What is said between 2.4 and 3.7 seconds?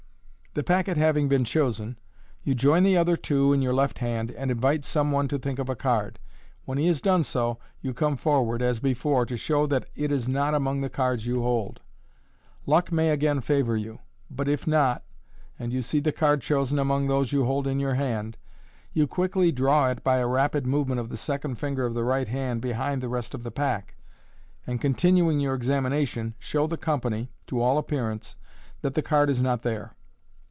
you join the other two in